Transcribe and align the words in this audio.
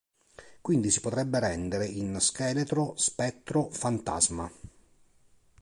Quindi 0.61 0.89
si 0.89 0.99
potrebbe 0.99 1.39
rendere 1.39 1.85
in 1.85 2.19
"scheletro", 2.19 2.93
"spettro", 2.97 3.69
"fantasma". 3.69 4.51